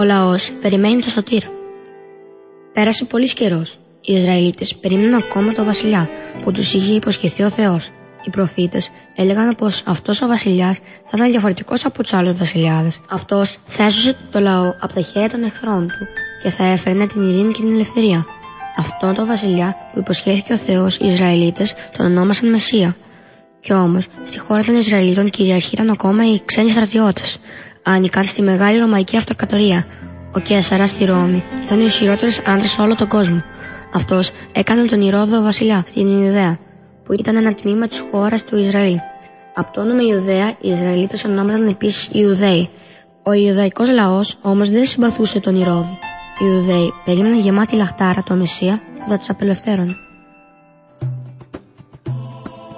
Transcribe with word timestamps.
Ο 0.00 0.04
λαός 0.04 0.52
περιμένει 0.60 1.00
το 1.00 1.08
σωτήρα. 1.08 1.46
Πέρασε 2.72 3.04
πολύς 3.04 3.32
καιρός. 3.32 3.78
Οι 4.00 4.12
Ισραηλίτες 4.12 4.76
περίμεναν 4.76 5.14
ακόμα 5.14 5.52
τον 5.52 5.64
βασιλιά 5.64 6.08
που 6.42 6.52
τους 6.52 6.72
είχε 6.72 6.92
υποσχεθεί 6.92 7.42
ο 7.42 7.50
Θεός. 7.50 7.90
Οι 8.24 8.30
προφήτες 8.30 8.90
έλεγαν 9.16 9.54
πως 9.54 9.82
αυτός 9.86 10.22
ο 10.22 10.26
βασιλιάς 10.26 10.78
θα 10.78 11.10
ήταν 11.14 11.30
διαφορετικός 11.30 11.84
από 11.84 12.02
τους 12.02 12.12
άλλους 12.12 12.36
βασιλιάδες. 12.36 13.00
Αυτός 13.10 13.58
θα 13.64 13.84
έσωσε 13.84 14.16
το 14.30 14.40
λαό 14.40 14.74
από 14.80 14.92
τα 14.92 15.00
χέρια 15.00 15.30
των 15.30 15.42
εχθρών 15.42 15.86
του 15.86 16.06
και 16.42 16.50
θα 16.50 16.64
έφερνε 16.64 17.06
την 17.06 17.28
ειρήνη 17.28 17.52
και 17.52 17.60
την 17.60 17.72
ελευθερία. 17.72 18.26
Αυτόν 18.76 19.14
τον 19.14 19.26
βασιλιά 19.26 19.76
που 19.92 19.98
υποσχέθηκε 19.98 20.52
ο 20.52 20.56
Θεός, 20.56 20.96
οι 20.96 21.06
Ισραηλίτες 21.06 21.74
τον 21.96 22.06
ονόμασαν 22.06 22.50
Μεσία. 22.50 22.96
Κι 23.60 23.72
όμως, 23.72 24.06
στη 24.24 24.38
χώρα 24.38 24.64
των 24.64 24.74
Ισραηλίτων 24.78 25.30
κυριαρχείταν 25.30 25.90
ακόμα 25.90 26.32
οι 26.32 26.40
ξένοι 26.44 26.70
στρατιώτες. 26.70 27.38
Άνοικαν 27.82 28.24
στη 28.24 28.42
μεγάλη 28.42 28.78
Ρωμαϊκή 28.78 29.16
Αυτοκρατορία. 29.16 29.86
Ο 30.34 30.38
Κέσσαρα 30.38 30.86
στη 30.86 31.04
Ρώμη 31.04 31.44
ήταν 31.64 31.80
ο 31.80 31.84
ισχυρότερος 31.84 32.38
άντρας 32.38 32.70
σε 32.70 32.80
όλο 32.80 32.94
τον 32.94 33.08
κόσμο. 33.08 33.42
Αυτός 33.94 34.30
έκανε 34.52 34.84
τον 34.84 35.00
Ηρόδο 35.00 35.42
βασιλιά 35.42 35.84
στην 35.88 36.22
Ιουδαία, 36.22 36.58
που 37.04 37.12
ήταν 37.12 37.36
ένα 37.36 37.54
τμήμα 37.54 37.86
της 37.86 38.04
χώρας 38.10 38.44
του 38.44 38.56
Ισραήλ. 38.56 38.96
Από 39.54 39.72
το 39.72 39.80
όνομα 39.80 40.02
Ιουδαία, 40.02 40.48
οι 40.60 40.68
Ισραηλίτες 40.70 41.24
ονόμαζαν 41.24 41.68
επίσης 41.68 42.08
Ιουδαίοι. 42.12 42.68
Ο 43.22 43.32
Ιουδαϊκός 43.32 43.90
λαός 43.90 44.36
όμως 44.42 44.70
δεν 44.70 44.84
συμπαθούσε 44.84 45.40
τον 45.40 45.60
Ηρόδο. 45.60 45.98
Οι 46.38 46.44
Ιουδαίοι 46.44 46.92
περίμεναν 47.04 47.38
γεμάτη 47.38 47.76
λαχτάρα 47.76 48.22
το 48.22 48.34
Μεσσία 48.34 48.80
που 48.98 49.04
θα 49.08 49.18
τους 49.18 49.28
απελευθέρωνε. 49.30 49.96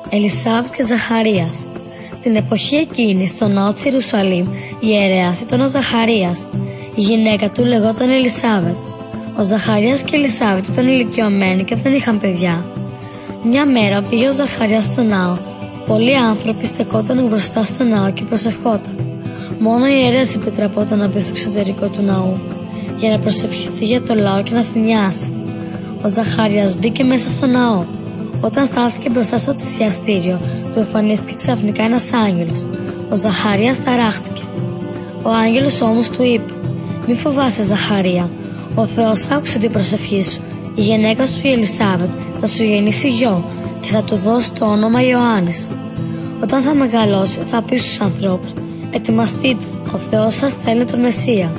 Ελισάβ 0.08 0.70
και 0.70 0.82
Ζαχαρίας 0.82 1.64
Την 2.22 2.36
εποχή 2.36 2.76
εκείνη 2.76 3.26
στο 3.26 3.48
ναό 3.48 3.72
της 3.72 3.84
Ιερουσαλήμ 3.84 4.46
η 4.80 4.86
ιερέας 4.86 5.40
ήταν 5.40 5.60
ο 5.60 5.68
Ζαχαρίας. 5.68 6.48
Η 6.94 7.00
γυναίκα 7.00 7.50
του 7.50 7.64
λεγόταν 7.64 8.10
Ελισάβετ. 8.10 8.76
Ο 9.38 9.42
Ζαχαρίας 9.42 10.02
και 10.02 10.16
η 10.16 10.18
Ελισάβετ 10.18 10.66
ήταν 10.66 10.86
ηλικιωμένοι 10.86 11.64
και 11.64 11.74
δεν 11.74 11.94
είχαν 11.94 12.18
παιδιά. 12.18 12.64
Μια 13.44 13.66
μέρα 13.66 14.02
πήγε 14.02 14.28
ο 14.28 14.32
Ζαχαρίας 14.32 14.84
στο 14.84 15.02
ναό. 15.02 15.36
Πολλοί 15.86 16.16
άνθρωποι 16.16 16.66
στεκόταν 16.66 17.26
μπροστά 17.26 17.64
στο 17.64 17.84
ναό 17.84 18.10
και 18.10 18.22
προσευχόταν. 18.24 18.96
Μόνο 19.58 19.86
η 19.86 20.00
ιερέας 20.04 20.34
επιτρεπόταν 20.34 20.98
να 20.98 21.08
μπει 21.08 21.20
στο 21.20 21.30
εξωτερικό 21.30 21.88
του 21.88 22.02
ναού 22.02 22.40
για 22.98 23.10
να 23.10 23.18
προσευχηθεί 23.18 23.84
για 23.84 24.02
το 24.02 24.14
λαό 24.14 24.42
και 24.42 24.54
να 24.54 24.62
θυμιάσει. 24.62 25.32
Ο 26.04 26.08
Ζαχάριας 26.08 26.76
μπήκε 26.76 27.04
μέσα 27.04 27.28
στο 27.28 27.46
ναό. 27.46 27.84
Όταν 28.44 28.66
στάθηκε 28.66 29.10
μπροστά 29.10 29.38
στο 29.38 29.54
θυσιαστήριο, 29.54 30.40
του 30.72 30.78
εμφανίστηκε 30.78 31.34
ξαφνικά 31.36 31.82
ένας 31.82 32.12
άγγελος. 32.12 32.66
Ο 33.10 33.14
Ζαχαρίας 33.14 33.82
ταράχτηκε. 33.84 34.42
Ο 35.22 35.30
άγγελος 35.30 35.80
όμως 35.80 36.10
του 36.10 36.22
είπε: 36.22 36.52
Μη 37.06 37.14
φοβάσαι, 37.14 37.62
Ζαχαρία. 37.62 38.30
Ο 38.74 38.86
Θεός 38.86 39.28
άκουσε 39.30 39.58
την 39.58 39.72
προσευχή 39.72 40.22
σου. 40.22 40.40
Η 40.74 40.80
γυναίκα 40.80 41.26
σου, 41.26 41.40
η 41.42 41.52
Ελισάβετ, 41.52 42.10
θα 42.40 42.46
σου 42.46 42.62
γεννήσει 42.62 43.08
γιο 43.08 43.44
και 43.80 43.90
θα 43.92 44.02
του 44.02 44.16
δώσει 44.24 44.52
το 44.52 44.64
όνομα 44.64 45.02
Ιωάννης. 45.02 45.68
Όταν 46.42 46.62
θα 46.62 46.74
μεγαλώσει, 46.74 47.38
θα 47.44 47.62
πει 47.62 47.76
στους 47.76 48.00
ανθρώπους: 48.00 48.52
Ετοιμαστείτε, 48.90 49.64
ο 49.94 49.98
Θεός 50.10 50.34
σας 50.34 50.52
στέλνει 50.52 50.84
τον 50.84 51.00
Μεσσία. 51.00 51.52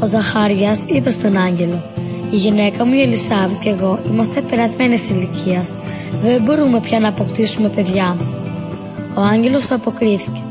Ο 0.00 0.06
Ζαχάριας 0.06 0.84
είπε 0.86 1.10
στον 1.10 1.36
άγγελο: 1.36 1.91
Η 2.32 2.36
γυναίκα 2.36 2.84
μου 2.84 2.94
η 2.94 3.02
Ελισάβετ 3.02 3.58
και 3.60 3.68
εγώ 3.68 3.98
είμαστε 4.10 4.40
περασμένες 4.40 5.08
ηλικίας. 5.10 5.74
Δεν 6.22 6.42
μπορούμε 6.42 6.80
πια 6.80 6.98
να 7.00 7.08
αποκτήσουμε 7.08 7.68
παιδιά. 7.68 8.16
Ο 9.14 9.20
άγγελος 9.20 9.70
αποκρίθηκε: 9.70 10.44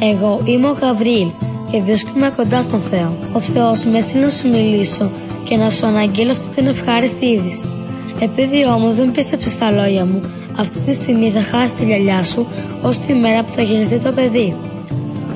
Εγώ 0.00 0.40
είμαι 0.44 0.68
ο 0.68 0.72
Γαβρίλ 0.80 1.28
και 1.70 1.80
βρίσκομαι 1.80 2.32
κοντά 2.36 2.60
στον 2.60 2.80
Θεό. 2.80 3.18
Ο 3.32 3.40
Θεός 3.40 3.84
με 3.84 3.98
έστειλε 3.98 4.24
να 4.24 4.30
σου 4.30 4.48
μιλήσω 4.48 5.10
και 5.44 5.56
να 5.56 5.70
σου 5.70 5.86
αναγγείλω 5.86 6.30
αυτή 6.30 6.54
την 6.54 6.66
ευχάριστη 6.66 7.26
είδηση. 7.26 7.68
Επειδή 8.20 8.66
όμως 8.66 8.94
δεν 8.94 9.10
πίστεψε 9.10 9.48
στα 9.48 9.70
λόγια 9.70 10.04
μου, 10.04 10.20
αυτή 10.56 10.78
τη 10.78 10.92
στιγμή 10.92 11.30
θα 11.30 11.42
χάσει 11.42 11.74
τη 11.74 11.84
λιαλιά 11.84 12.22
σου 12.22 12.46
ως 12.82 12.98
τη 12.98 13.14
μέρα 13.14 13.44
που 13.44 13.52
θα 13.52 13.62
γεννηθεί 13.62 13.98
το 13.98 14.12
παιδί. 14.12 14.56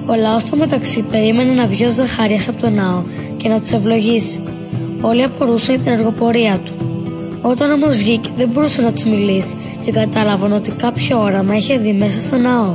Ο 0.06 0.14
λαός 0.14 0.42
στο 0.42 0.56
μεταξύ 0.56 1.02
περίμενε 1.02 1.52
να 1.52 1.66
βγει 1.66 1.84
ο 1.84 1.90
Ζαχαρίας 1.90 2.48
από 2.48 2.60
το 2.60 2.70
ναό 2.70 3.02
και 3.36 3.48
να 3.48 3.60
τους 3.60 3.70
ευλογήσει. 3.70 4.42
Όλοι 5.02 5.22
απορούσαν 5.22 5.82
την 5.82 5.92
εργοπορία 5.92 6.58
του. 6.64 6.72
Όταν 7.42 7.70
όμως 7.70 7.96
βγήκε, 7.96 8.30
δεν 8.36 8.48
μπορούσε 8.48 8.82
να 8.82 8.92
τους 8.92 9.04
μιλήσει 9.04 9.56
και 9.84 9.92
κατάλαβαν 9.92 10.52
ότι 10.52 10.70
κάποιο 10.70 11.22
όραμα 11.22 11.56
είχε 11.56 11.78
δει 11.78 11.92
μέσα 11.92 12.18
στο 12.20 12.36
ναό. 12.36 12.74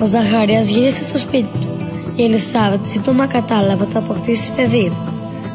Ο 0.00 0.04
Ζαχαρίας 0.04 0.68
γύρισε 0.68 1.02
στο 1.02 1.18
σπίτι 1.18 1.48
του. 1.52 1.76
Η 2.16 2.24
Ελισάβετ 2.24 2.86
σύντομα 2.86 3.26
κατάλαβε 3.26 3.82
ότι 3.82 3.92
θα 3.92 3.98
αποκτήσει 3.98 4.52
παιδί. 4.52 4.92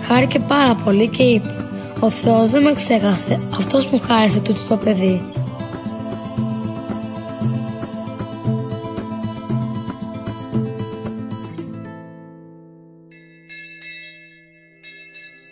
Χάρηκε 0.07 0.39
πάρα 0.39 0.75
πολύ 0.75 1.07
και 1.07 1.23
είπε: 1.23 1.55
Ο 1.99 2.09
Θεός 2.09 2.49
δεν 2.49 2.61
με 2.61 2.73
ξέχασε, 2.73 3.39
αυτός 3.55 3.85
μου 3.85 3.99
χάρισε 3.99 4.39
τούτο 4.39 4.59
το 4.67 4.77
παιδί. 4.77 5.21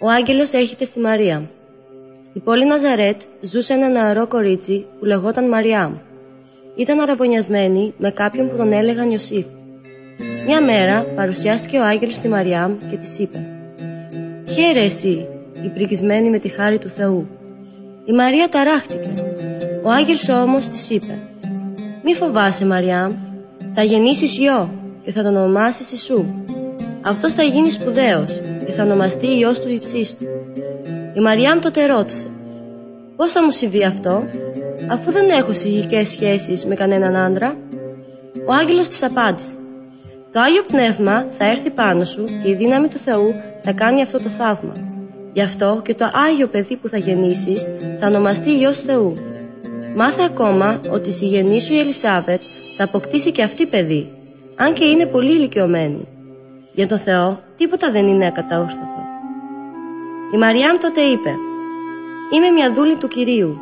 Ο 0.01 0.09
άγγελος 0.09 0.53
έρχεται 0.53 0.85
στη 0.85 0.99
Μαρία. 0.99 1.49
Στην 2.29 2.43
πόλη 2.43 2.65
Ναζαρέτ 2.65 3.21
ζούσε 3.41 3.73
ένα 3.73 3.89
νεαρό 3.89 4.27
κορίτσι 4.27 4.85
που 4.99 5.05
λεγόταν 5.05 5.47
Μαριάμ. 5.49 5.93
Ήταν 6.75 6.99
αραβωνιασμένη 6.99 7.93
με 7.97 8.11
κάποιον 8.11 8.49
που 8.49 8.55
τον 8.55 8.71
έλεγαν 8.71 9.11
Ιωσήφ. 9.11 9.45
Μια 10.45 10.61
μέρα 10.61 11.05
παρουσιάστηκε 11.15 11.77
ο 11.77 11.83
άγγελος 11.83 12.15
στη 12.15 12.27
Μαριάμ 12.27 12.77
και 12.89 12.95
της 12.97 13.19
είπε 13.19 13.45
«Χαίρε 14.51 14.79
εσύ, 14.79 15.27
η 15.63 15.67
πρικισμένη 15.67 16.29
με 16.29 16.39
τη 16.39 16.47
χάρη 16.47 16.77
του 16.77 16.89
Θεού». 16.89 17.27
Η 18.05 18.11
Μαρία 18.11 18.49
ταράχτηκε. 18.49 19.11
Ο 19.83 19.89
άγγελος 19.89 20.29
όμως 20.29 20.67
της 20.69 20.89
είπε 20.89 21.13
«Μη 22.03 22.13
φοβάσαι 22.13 22.65
Μαριάμ, 22.65 23.11
θα 23.75 23.83
γεννήσεις 23.83 24.37
γιο 24.37 24.69
και 25.03 25.11
θα 25.11 25.23
τον 25.23 25.35
ονομάσεις 25.35 25.91
Ιησού. 25.91 26.25
Αυτός 27.01 27.33
θα 27.33 27.43
γίνεις 27.43 27.73
σπουδαίος 27.73 28.39
και 28.69 28.75
θα 28.75 28.83
ονομαστεί 28.83 29.27
Υιός 29.27 29.59
του 29.59 29.69
Υψίστου. 29.69 30.25
Η 31.13 31.19
Μαριάμ 31.19 31.59
τότε 31.59 31.85
ρώτησε 31.85 32.27
«Πώς 33.15 33.31
θα 33.31 33.43
μου 33.43 33.51
συμβεί 33.51 33.83
αυτό, 33.83 34.23
αφού 34.91 35.11
δεν 35.11 35.29
έχω 35.29 35.53
συγγικές 35.53 36.09
σχέσεις 36.09 36.65
με 36.65 36.75
κανέναν 36.75 37.15
άντρα» 37.15 37.57
Ο 38.47 38.53
άγγελος 38.53 38.87
της 38.87 39.03
απάντησε 39.03 39.55
«Το 40.31 40.39
Άγιο 40.39 40.63
Πνεύμα 40.67 41.25
θα 41.37 41.45
έρθει 41.45 41.69
πάνω 41.69 42.03
σου 42.03 42.25
και 42.43 42.49
η 42.49 42.53
δύναμη 42.53 42.87
του 42.87 42.97
Θεού 42.97 43.33
θα 43.61 43.71
κάνει 43.71 44.01
αυτό 44.01 44.17
το 44.17 44.29
θαύμα. 44.29 44.73
Γι' 45.33 45.41
αυτό 45.41 45.81
και 45.83 45.93
το 45.93 46.11
Άγιο 46.29 46.47
παιδί 46.47 46.75
που 46.75 46.87
θα 46.87 46.97
γεννήσεις 46.97 47.67
θα 47.99 48.07
ονομαστεί 48.07 48.49
Υιός 48.49 48.79
Θεού. 48.79 49.13
Μάθε 49.95 50.23
ακόμα 50.23 50.79
ότι 50.91 51.09
η 51.09 51.11
συγγενή 51.11 51.61
σου 51.61 51.73
η 51.73 51.79
Ελισάβετ 51.79 52.41
θα 52.77 52.83
αποκτήσει 52.83 53.31
και 53.31 53.43
αυτή 53.43 53.65
παιδί, 53.65 54.09
αν 54.55 54.73
και 54.73 54.85
είναι 54.85 55.05
πολύ 55.05 55.31
ηλικιωμένη. 55.31 56.07
Για 56.73 56.87
τον 56.87 56.97
Θεό 56.97 57.39
τίποτα 57.57 57.91
δεν 57.91 58.07
είναι 58.07 58.25
ακαταόρθωτο. 58.25 59.01
Η 60.33 60.37
Μαριάμ 60.37 60.77
τότε 60.77 61.01
είπε 61.01 61.35
«Είμαι 62.33 62.49
μια 62.49 62.73
δούλη 62.73 62.95
του 62.95 63.07
Κυρίου. 63.07 63.59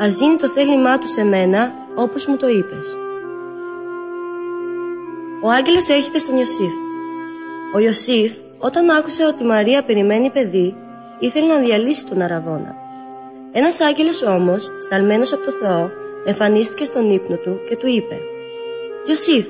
Ας 0.00 0.20
γίνει 0.20 0.36
το 0.36 0.48
θέλημά 0.48 0.98
του 0.98 1.08
σε 1.08 1.24
μένα 1.24 1.72
όπως 1.94 2.26
μου 2.26 2.36
το 2.36 2.48
είπες». 2.48 2.96
Ο 5.42 5.50
άγγελος 5.50 5.88
έρχεται 5.88 6.18
στον 6.18 6.36
Ιωσήφ. 6.36 6.72
Ο 7.74 7.78
Ιωσήφ 7.78 8.32
όταν 8.58 8.90
άκουσε 8.90 9.24
ότι 9.26 9.42
η 9.42 9.46
Μαρία 9.46 9.82
περιμένει 9.82 10.30
παιδί 10.30 10.76
ήθελε 11.18 11.46
να 11.46 11.58
διαλύσει 11.58 12.06
τον 12.06 12.22
Αραβόνα. 12.22 12.74
Ένας 13.52 13.80
άγγελος 13.80 14.22
όμως, 14.22 14.70
σταλμένος 14.80 15.32
από 15.32 15.44
το 15.44 15.50
Θεό, 15.50 15.90
εμφανίστηκε 16.26 16.84
στον 16.84 17.10
ύπνο 17.10 17.36
του 17.36 17.60
και 17.68 17.76
του 17.76 17.86
είπε 17.86 18.18
«Ιωσήφ, 19.08 19.46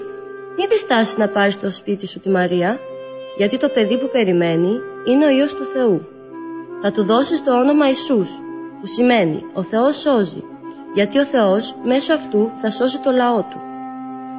μη 0.56 0.66
διστάσεις 0.66 1.16
να 1.16 1.28
πάρεις 1.28 1.54
στο 1.54 1.71
σπίτι 1.71 2.06
σου 2.06 2.21
τη 2.21 2.28
Μαρία 2.28 2.78
γιατί 3.37 3.59
το 3.59 3.69
παιδί 3.69 3.99
που 3.99 4.09
περιμένει 4.12 4.81
είναι 5.05 5.27
ο 5.27 5.28
Υιός 5.28 5.54
του 5.54 5.65
Θεού. 5.65 6.09
Θα 6.83 6.92
του 6.92 7.04
δώσεις 7.04 7.45
το 7.45 7.60
όνομα 7.60 7.86
Ιησούς, 7.86 8.28
που 8.81 8.86
σημαίνει 8.86 9.42
«Ο 9.54 9.63
Θεός 9.63 9.97
σώζει», 9.97 10.45
γιατί 10.95 11.19
ο 11.19 11.25
Θεός 11.25 11.77
μέσω 11.84 12.15
αυτού 12.15 12.51
θα 12.60 12.71
σώσει 12.71 13.01
το 13.01 13.10
λαό 13.10 13.41
του. 13.41 13.60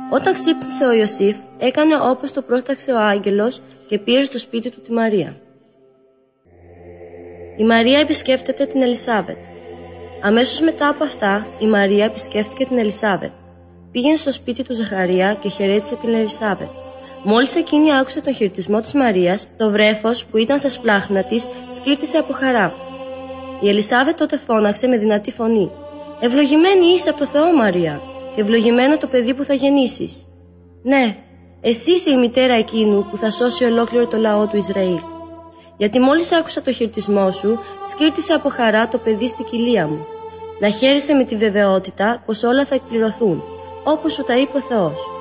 Όταν 0.09 0.33
ξύπνησε 0.33 0.85
ο 0.85 0.91
Ιωσήφ, 0.91 1.35
έκανε 1.57 1.95
όπως 1.95 2.31
το 2.31 2.41
πρόσταξε 2.41 2.91
ο 2.91 2.99
άγγελος 2.99 3.61
και 3.87 3.99
πήρε 3.99 4.23
στο 4.23 4.37
σπίτι 4.37 4.69
του 4.69 4.81
τη 4.81 4.91
Μαρία. 4.91 5.35
Η 7.57 7.63
Μαρία 7.63 7.99
επισκέφτεται 7.99 8.65
την 8.65 8.81
Ελισάβετ. 8.81 9.37
Αμέσως 10.23 10.61
μετά 10.61 10.87
από 10.89 11.03
αυτά, 11.03 11.47
η 11.59 11.67
Μαρία 11.67 12.05
επισκέφτηκε 12.05 12.65
την 12.65 12.77
Ελισάβετ. 12.77 13.31
Πήγαινε 13.91 14.15
στο 14.15 14.31
σπίτι 14.31 14.63
του 14.63 14.73
Ζαχαρία 14.73 15.33
και 15.33 15.49
χαιρέτησε 15.49 15.95
την 15.95 16.13
Ελισάβετ. 16.13 16.69
Μόλις 17.27 17.55
εκείνη 17.55 17.95
άκουσε 17.97 18.21
τον 18.21 18.33
χαιρετισμό 18.33 18.79
της 18.79 18.93
Μαρίας, 18.93 19.47
το 19.57 19.69
βρέφος 19.69 20.25
που 20.25 20.37
ήταν 20.37 20.57
στα 20.57 20.69
σπλάχνα 20.69 21.23
της 21.23 21.47
σκύρτησε 21.75 22.17
από 22.17 22.33
χαρά. 22.33 22.73
Η 23.61 23.69
Ελισάβετ 23.69 24.17
τότε 24.17 24.37
φώναξε 24.37 24.87
με 24.87 24.97
δυνατή 24.97 25.31
φωνή: 25.31 25.71
Ευλογημένη 26.19 26.85
είσαι 26.85 27.09
από 27.09 27.19
το 27.19 27.25
Θεό, 27.25 27.55
Μαρία, 27.55 28.01
και 28.35 28.41
ευλογημένο 28.41 28.97
το 28.97 29.07
παιδί 29.07 29.33
που 29.33 29.43
θα 29.43 29.53
γεννήσεις. 29.53 30.27
Ναι, 30.83 31.15
εσύ 31.61 31.91
είσαι 31.91 32.11
η 32.11 32.17
μητέρα 32.17 32.53
εκείνου 32.53 33.05
που 33.09 33.17
θα 33.17 33.31
σώσει 33.31 33.63
ολόκληρο 33.63 34.07
το 34.07 34.17
λαό 34.17 34.47
του 34.47 34.57
Ισραήλ. 34.57 34.99
γιατί 35.77 35.99
μόλις 35.99 36.31
άκουσα 36.31 36.61
το 36.61 36.71
χαιρετισμό 36.71 37.31
σου, 37.31 37.59
σκύρτησε 37.89 38.33
από 38.33 38.49
χαρά 38.49 38.87
το 38.87 38.97
παιδί 38.97 39.27
στη 39.27 39.43
κοιλία 39.43 39.87
μου. 39.87 40.05
Να 40.59 40.69
χαίρεσαι 40.69 41.13
με 41.13 41.23
τη 41.23 41.35
βεβαιότητα 41.35 42.23
πως 42.25 42.43
όλα 42.43 42.65
θα 42.65 42.75
εκπληρωθούν, 42.75 43.43
όπως 43.83 44.13
σου 44.13 44.23
τα 44.23 44.37
είπε 44.37 44.57
ο 44.57 44.61
Θεός. 44.61 45.14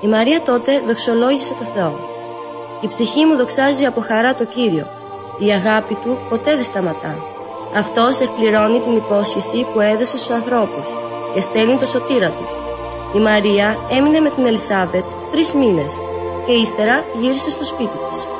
Η 0.00 0.06
Μαρία 0.06 0.42
τότε 0.42 0.80
δοξολόγησε 0.86 1.54
το 1.54 1.64
Θεό. 1.64 1.98
Η 2.80 2.88
ψυχή 2.88 3.24
μου 3.24 3.36
δοξάζει 3.36 3.84
από 3.84 4.00
χαρά 4.00 4.34
το 4.34 4.44
Κύριο. 4.44 4.86
Η 5.38 5.50
αγάπη 5.50 5.94
του 5.94 6.18
ποτέ 6.28 6.54
δεν 6.54 6.64
σταματά. 6.64 7.16
Αυτός 7.74 8.20
εκπληρώνει 8.20 8.80
την 8.80 8.96
υπόσχεση 8.96 9.66
που 9.72 9.80
έδωσε 9.80 10.16
στους 10.16 10.30
ανθρώπους 10.30 10.86
και 11.34 11.40
στέλνει 11.40 11.76
το 11.76 11.86
σωτήρα 11.86 12.30
τους. 12.30 12.52
Η 13.14 13.18
Μαρία 13.18 13.76
έμεινε 13.90 14.20
με 14.20 14.30
την 14.30 14.46
Ελισάβετ 14.46 15.04
τρεις 15.30 15.52
μήνες 15.52 15.94
και 16.46 16.52
ύστερα 16.52 17.04
γύρισε 17.20 17.50
στο 17.50 17.64
σπίτι 17.64 17.98
της. 18.10 18.33